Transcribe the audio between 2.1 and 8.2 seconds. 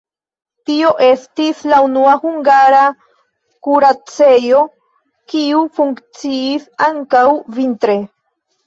hungara kuracejo, kiu funkciis ankaŭ vintre.